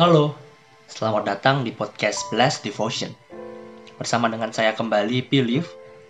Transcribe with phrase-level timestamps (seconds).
[0.00, 0.32] Halo,
[0.88, 3.12] selamat datang di podcast Blast Devotion.
[4.00, 5.60] Bersama dengan saya kembali, Pilih,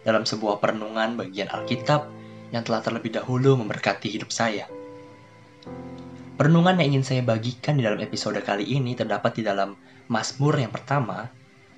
[0.07, 2.07] dalam sebuah perenungan bagian Alkitab
[2.55, 4.71] yang telah terlebih dahulu memberkati hidup saya.
[6.39, 9.75] Perenungan yang ingin saya bagikan di dalam episode kali ini terdapat di dalam
[10.07, 11.27] Mazmur yang pertama,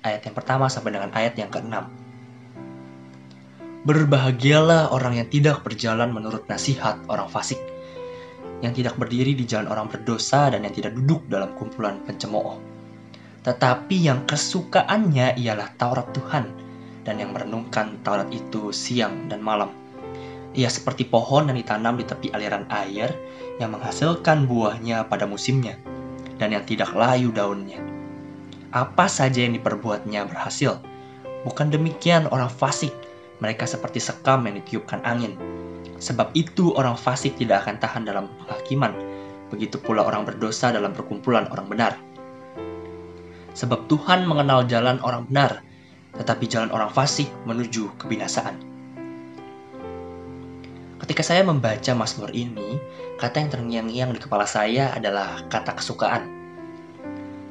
[0.05, 1.89] ayat yang pertama sampai dengan ayat yang keenam.
[3.89, 7.57] Berbahagialah orang yang tidak berjalan menurut nasihat orang fasik,
[8.63, 12.55] yang tidak berdiri di jalan orang berdosa dan yang tidak duduk dalam kumpulan pencemooh.
[13.43, 16.47] Tetapi yang kesukaannya ialah Taurat Tuhan
[17.03, 19.67] dan yang merenungkan Taurat itu siang dan malam.
[20.55, 23.11] Ia seperti pohon yang ditanam di tepi aliran air
[23.59, 25.75] yang menghasilkan buahnya pada musimnya
[26.39, 27.83] dan yang tidak layu daunnya.
[28.71, 30.79] Apa saja yang diperbuatnya berhasil.
[31.43, 32.95] Bukan demikian orang fasik,
[33.43, 35.35] mereka seperti sekam yang ditiupkan angin
[36.03, 38.91] Sebab itu orang fasik tidak akan tahan dalam penghakiman,
[39.47, 41.93] begitu pula orang berdosa dalam perkumpulan orang benar.
[43.55, 45.63] Sebab Tuhan mengenal jalan orang benar,
[46.19, 48.59] tetapi jalan orang fasik menuju kebinasaan.
[50.99, 52.79] Ketika saya membaca Mazmur ini,
[53.15, 56.23] kata yang terngiang-ngiang di kepala saya adalah kata kesukaan.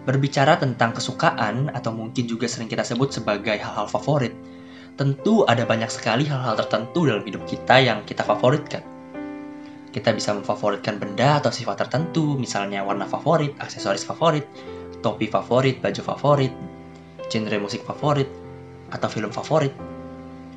[0.04, 4.36] Berbicara tentang kesukaan, atau mungkin juga sering kita sebut sebagai hal-hal favorit,
[4.92, 8.84] tentu ada banyak sekali hal-hal tertentu dalam hidup kita yang kita favoritkan.
[9.92, 14.48] Kita bisa memfavoritkan benda atau sifat tertentu, misalnya warna favorit, aksesoris favorit,
[15.04, 16.52] topi favorit, baju favorit,
[17.28, 18.28] genre musik favorit,
[18.88, 19.72] atau film favorit.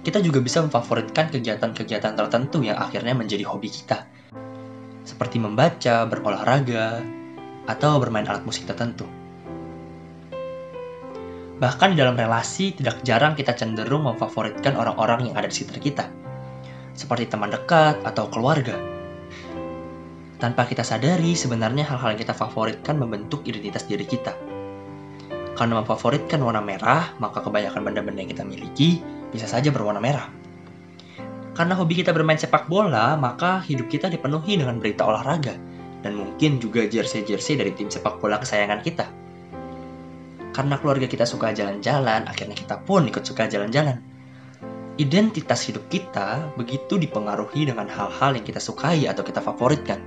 [0.06, 4.08] Kita juga bisa memfavoritkan kegiatan-kegiatan tertentu yang akhirnya menjadi hobi kita,
[5.04, 7.02] seperti membaca, berolahraga,
[7.66, 9.25] atau bermain alat musik tertentu.
[11.56, 16.06] Bahkan di dalam relasi, tidak jarang kita cenderung memfavoritkan orang-orang yang ada di sekitar kita,
[16.92, 18.76] seperti teman dekat atau keluarga.
[20.36, 24.36] Tanpa kita sadari, sebenarnya hal-hal yang kita favoritkan membentuk identitas diri kita.
[25.56, 29.00] Karena memfavoritkan warna merah, maka kebanyakan benda-benda yang kita miliki
[29.32, 30.28] bisa saja berwarna merah.
[31.56, 35.56] Karena hobi kita bermain sepak bola, maka hidup kita dipenuhi dengan berita olahraga,
[36.04, 39.08] dan mungkin juga jersey-jersey dari tim sepak bola kesayangan kita.
[40.56, 44.00] Karena keluarga kita suka jalan-jalan, akhirnya kita pun ikut suka jalan-jalan.
[44.96, 50.00] Identitas hidup kita begitu dipengaruhi dengan hal-hal yang kita sukai atau kita favoritkan.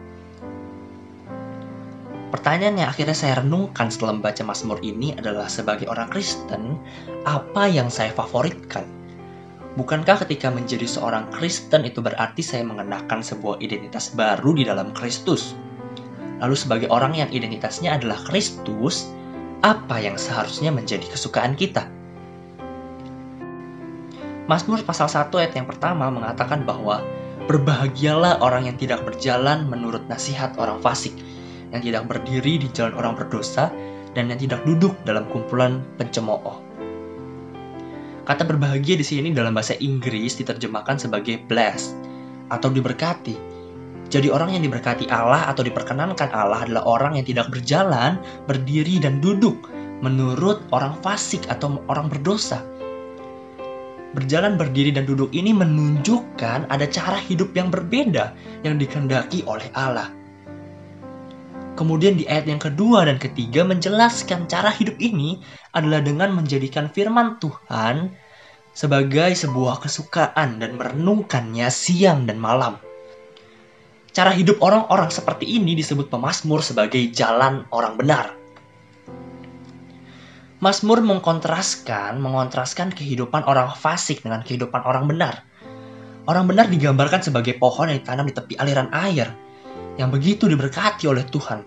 [2.32, 6.80] Pertanyaan yang akhirnya saya renungkan setelah membaca Mazmur ini adalah sebagai orang Kristen,
[7.28, 8.88] apa yang saya favoritkan?
[9.76, 15.52] Bukankah ketika menjadi seorang Kristen itu berarti saya mengenakan sebuah identitas baru di dalam Kristus?
[16.40, 19.12] Lalu sebagai orang yang identitasnya adalah Kristus,
[19.58, 21.90] apa yang seharusnya menjadi kesukaan kita.
[24.48, 27.04] Mazmur pasal 1 ayat yang pertama mengatakan bahwa
[27.50, 31.12] berbahagialah orang yang tidak berjalan menurut nasihat orang fasik,
[31.74, 33.68] yang tidak berdiri di jalan orang berdosa,
[34.16, 36.64] dan yang tidak duduk dalam kumpulan pencemooh.
[38.24, 41.96] Kata berbahagia di sini dalam bahasa Inggris diterjemahkan sebagai blessed
[42.52, 43.47] atau diberkati
[44.08, 48.16] jadi orang yang diberkati Allah atau diperkenankan Allah adalah orang yang tidak berjalan,
[48.48, 49.68] berdiri dan duduk
[50.00, 52.64] menurut orang fasik atau orang berdosa.
[54.16, 58.32] Berjalan, berdiri dan duduk ini menunjukkan ada cara hidup yang berbeda
[58.64, 60.08] yang dikehendaki oleh Allah.
[61.76, 65.44] Kemudian di ayat yang kedua dan ketiga menjelaskan cara hidup ini
[65.76, 68.10] adalah dengan menjadikan firman Tuhan
[68.72, 72.87] sebagai sebuah kesukaan dan merenungkannya siang dan malam.
[74.18, 78.34] Cara hidup orang-orang seperti ini disebut pemazmur sebagai jalan orang benar.
[80.58, 85.46] Mazmur mengkontraskan, mengontraskan kehidupan orang fasik dengan kehidupan orang benar.
[86.26, 89.30] Orang benar digambarkan sebagai pohon yang ditanam di tepi aliran air,
[90.02, 91.62] yang begitu diberkati oleh Tuhan.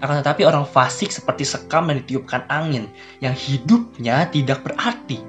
[0.00, 2.88] Akan tetapi orang fasik seperti sekam yang ditiupkan angin,
[3.20, 5.20] yang hidupnya tidak berarti.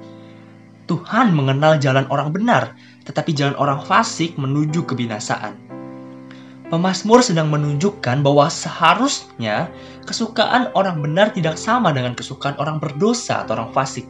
[0.88, 2.72] Tuhan mengenal jalan orang benar,
[3.04, 5.75] tetapi jalan orang fasik menuju kebinasaan.
[6.66, 9.70] Pemasmur sedang menunjukkan bahwa seharusnya
[10.02, 14.02] kesukaan orang benar tidak sama dengan kesukaan orang berdosa atau orang fasik.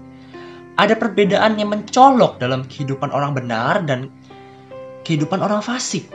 [0.80, 4.08] Ada perbedaan yang mencolok dalam kehidupan orang benar dan
[5.04, 6.08] kehidupan orang fasik.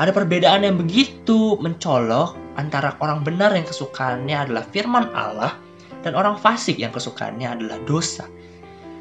[0.00, 5.52] Ada perbedaan yang begitu mencolok antara orang benar yang kesukaannya adalah firman Allah
[6.00, 8.24] dan orang fasik yang kesukaannya adalah dosa.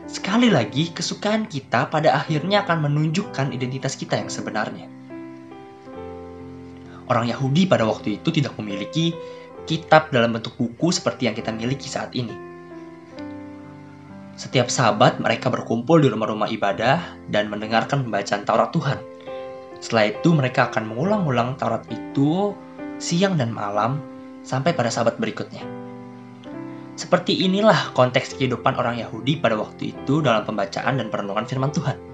[0.04, 5.03] Sekali lagi, kesukaan kita pada akhirnya akan menunjukkan identitas kita yang sebenarnya.
[7.12, 9.12] Orang Yahudi pada waktu itu tidak memiliki
[9.68, 12.36] kitab dalam bentuk buku seperti yang kita miliki saat ini.
[14.34, 19.00] Setiap sahabat mereka berkumpul di rumah-rumah ibadah dan mendengarkan pembacaan Taurat Tuhan.
[19.78, 22.56] Setelah itu mereka akan mengulang-ulang Taurat itu
[22.98, 24.02] siang dan malam
[24.42, 25.64] sampai pada sahabat berikutnya.
[26.94, 32.13] Seperti inilah konteks kehidupan orang Yahudi pada waktu itu dalam pembacaan dan perenungan firman Tuhan.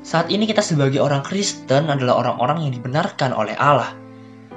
[0.00, 3.92] Saat ini kita sebagai orang Kristen adalah orang-orang yang dibenarkan oleh Allah.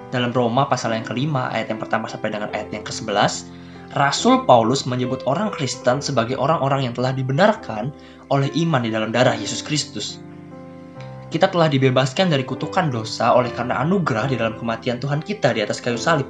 [0.08, 3.52] Dalam Roma pasal yang kelima ayat yang pertama sampai dengan ayat yang ke-11,
[4.00, 7.92] Rasul Paulus menyebut orang Kristen sebagai orang-orang yang telah dibenarkan
[8.32, 10.16] oleh iman di dalam darah Yesus Kristus.
[11.28, 15.60] Kita telah dibebaskan dari kutukan dosa oleh karena anugerah di dalam kematian Tuhan kita di
[15.60, 16.30] atas kayu salib.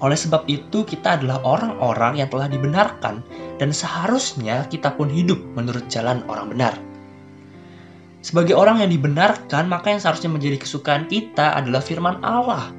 [0.00, 3.20] Oleh sebab itu, kita adalah orang-orang yang telah dibenarkan,
[3.60, 6.74] dan seharusnya kita pun hidup menurut jalan orang benar.
[8.22, 12.70] Sebagai orang yang dibenarkan, maka yang seharusnya menjadi kesukaan kita adalah firman Allah,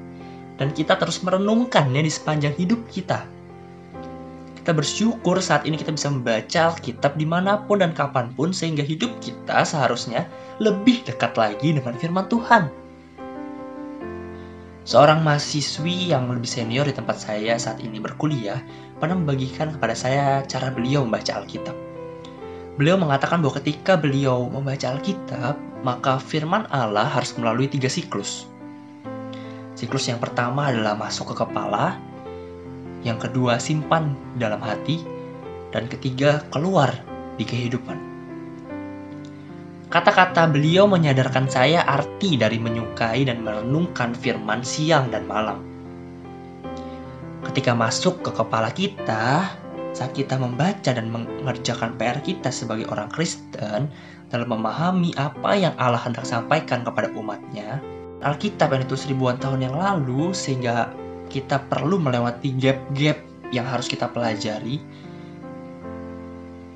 [0.55, 3.27] dan kita terus merenungkannya di sepanjang hidup kita.
[4.55, 8.87] Kita bersyukur saat ini kita bisa membaca Alkitab di mana pun dan kapan pun, sehingga
[8.87, 10.31] hidup kita seharusnya
[10.63, 12.71] lebih dekat lagi dengan firman Tuhan.
[14.87, 18.63] Seorang mahasiswi yang lebih senior di tempat saya saat ini berkuliah
[18.95, 21.82] pernah membagikan kepada saya cara beliau membaca Alkitab.
[22.73, 28.49] Beliau mengatakan bahwa ketika beliau membaca Alkitab, maka firman Allah harus melalui tiga siklus.
[29.77, 32.01] Siklus yang pertama adalah masuk ke kepala,
[33.05, 35.05] yang kedua simpan dalam hati,
[35.69, 36.97] dan ketiga keluar
[37.37, 37.97] di kehidupan.
[39.93, 45.61] Kata-kata beliau menyadarkan saya arti dari menyukai dan merenungkan firman siang dan malam.
[47.45, 49.53] Ketika masuk ke kepala kita,
[49.93, 53.87] saat kita membaca dan mengerjakan PR kita sebagai orang Kristen
[54.33, 57.77] dalam memahami apa yang Allah hendak sampaikan kepada umatnya,
[58.25, 60.89] Alkitab yang itu ribuan tahun yang lalu sehingga
[61.29, 63.21] kita perlu melewati gap-gap
[63.53, 64.81] yang harus kita pelajari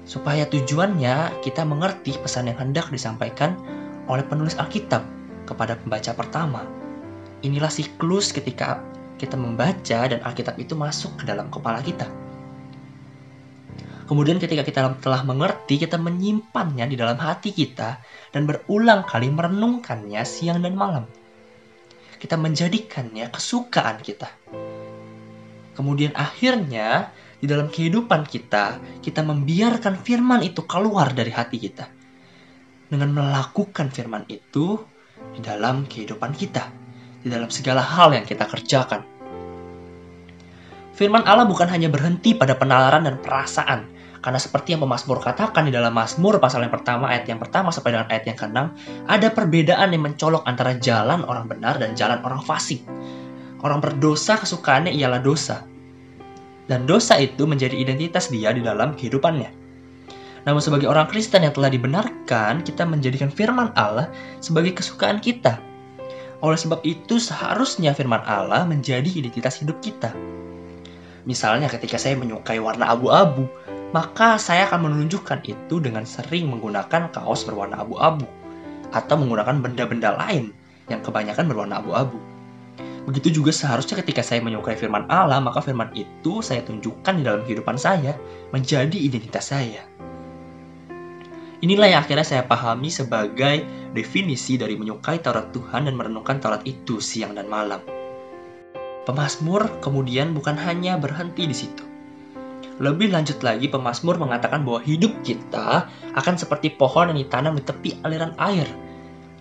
[0.08, 3.60] supaya tujuannya kita mengerti pesan yang hendak disampaikan
[4.08, 5.04] oleh penulis Alkitab
[5.44, 6.64] kepada pembaca pertama.
[7.44, 8.80] Inilah siklus ketika
[9.19, 12.08] kita membaca dan Alkitab itu masuk ke dalam kepala kita.
[14.07, 18.00] Kemudian ketika kita telah mengerti, kita menyimpannya di dalam hati kita
[18.31, 21.04] dan berulang kali merenungkannya siang dan malam.
[22.15, 24.31] Kita menjadikannya kesukaan kita.
[25.75, 31.86] Kemudian akhirnya di dalam kehidupan kita, kita membiarkan firman itu keluar dari hati kita.
[32.88, 34.80] Dengan melakukan firman itu
[35.36, 36.71] di dalam kehidupan kita,
[37.21, 39.17] di dalam segala hal yang kita kerjakan.
[40.98, 43.86] Firman Allah bukan hanya berhenti pada penalaran dan perasaan,
[44.18, 47.94] karena seperti yang pemazmur katakan di dalam Mazmur pasal yang pertama ayat yang pertama sampai
[47.94, 48.74] dengan ayat yang keenam,
[49.06, 52.82] ada perbedaan yang mencolok antara jalan orang benar dan jalan orang fasik.
[53.62, 55.70] Orang berdosa kesukaannya ialah dosa,
[56.66, 59.54] dan dosa itu menjadi identitas dia di dalam kehidupannya.
[60.50, 64.10] Namun sebagai orang Kristen yang telah dibenarkan, kita menjadikan firman Allah
[64.42, 65.62] sebagai kesukaan kita.
[66.42, 70.10] Oleh sebab itu seharusnya firman Allah menjadi identitas hidup kita.
[71.28, 73.52] Misalnya ketika saya menyukai warna abu-abu,
[73.92, 78.24] maka saya akan menunjukkan itu dengan sering menggunakan kaos berwarna abu-abu
[78.96, 80.56] atau menggunakan benda-benda lain
[80.88, 82.16] yang kebanyakan berwarna abu-abu.
[83.08, 87.44] Begitu juga seharusnya ketika saya menyukai firman Allah, maka firman itu saya tunjukkan di dalam
[87.44, 88.16] kehidupan saya
[88.56, 89.84] menjadi identitas saya.
[91.60, 97.04] Inilah yang akhirnya saya pahami sebagai definisi dari menyukai Taurat Tuhan dan merenungkan Taurat itu
[97.04, 97.82] siang dan malam.
[99.07, 101.87] Pemasmur kemudian bukan hanya berhenti di situ.
[102.83, 108.04] Lebih lanjut lagi, Pemasmur mengatakan bahwa hidup kita akan seperti pohon yang ditanam di tepi
[108.04, 108.68] aliran air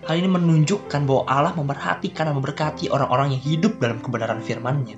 [0.07, 4.95] Hal ini menunjukkan bahwa Allah memerhatikan dan memberkati orang-orang yang hidup dalam kebenaran firman-Nya.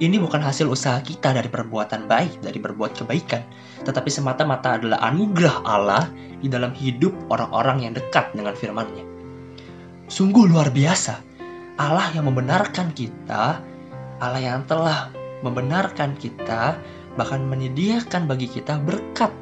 [0.00, 3.44] Ini bukan hasil usaha kita dari perbuatan baik, dari berbuat kebaikan,
[3.84, 6.08] tetapi semata-mata adalah anugerah Allah
[6.40, 9.04] di dalam hidup orang-orang yang dekat dengan firman-Nya.
[10.08, 11.20] Sungguh luar biasa,
[11.76, 13.60] Allah yang membenarkan kita,
[14.22, 15.10] Allah yang telah
[15.42, 16.78] membenarkan kita,
[17.18, 19.34] bahkan menyediakan bagi kita berkat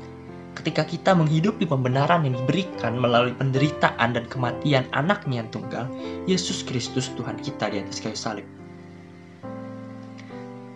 [0.56, 5.84] ketika kita menghidupi pembenaran yang diberikan melalui penderitaan dan kematian anaknya yang tunggal,
[6.24, 8.48] Yesus Kristus Tuhan kita di atas kayu salib.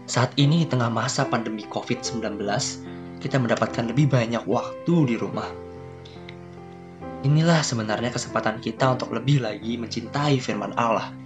[0.05, 2.37] Saat ini di tengah masa pandemi COVID-19,
[3.25, 5.49] kita mendapatkan lebih banyak waktu di rumah.
[7.25, 11.24] Inilah sebenarnya kesempatan kita untuk lebih lagi mencintai firman Allah.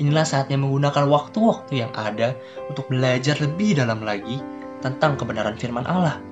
[0.00, 2.32] Inilah saatnya menggunakan waktu-waktu yang ada
[2.72, 4.40] untuk belajar lebih dalam lagi
[4.80, 6.30] tentang kebenaran firman Allah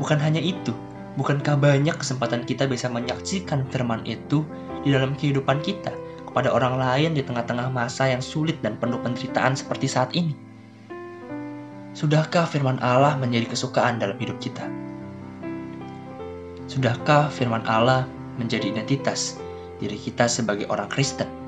[0.00, 0.72] Bukan hanya itu,
[1.20, 4.48] bukankah banyak kesempatan kita bisa menyaksikan firman itu
[4.80, 5.92] di dalam kehidupan kita
[6.24, 10.32] kepada orang lain di tengah-tengah masa yang sulit dan penuh penderitaan seperti saat ini?
[11.92, 14.64] Sudahkah firman Allah menjadi kesukaan dalam hidup kita?
[16.64, 18.08] Sudahkah firman Allah
[18.40, 19.36] menjadi identitas
[19.84, 21.39] diri kita sebagai orang Kristen?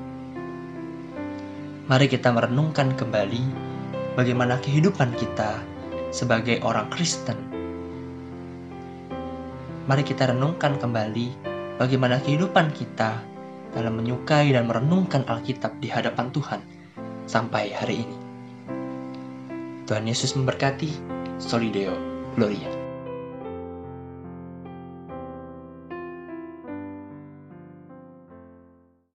[1.93, 3.45] Mari kita merenungkan kembali
[4.17, 5.61] bagaimana kehidupan kita
[6.09, 7.37] sebagai orang Kristen.
[9.85, 11.37] Mari kita renungkan kembali
[11.77, 13.21] bagaimana kehidupan kita
[13.77, 16.65] dalam menyukai dan merenungkan Alkitab di hadapan Tuhan
[17.29, 18.17] sampai hari ini.
[19.85, 21.21] Tuhan Yesus memberkati.
[21.37, 21.93] Solideo
[22.33, 22.82] Gloria.